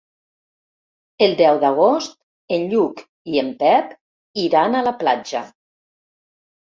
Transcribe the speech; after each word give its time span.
El 1.25 1.33
deu 1.41 1.57
d'agost 1.63 2.15
en 2.57 2.65
Lluc 2.71 3.03
i 3.33 3.37
en 3.41 3.51
Pep 3.59 3.91
iran 4.45 4.79
a 4.79 4.81
la 4.89 4.95
platja. 5.05 5.43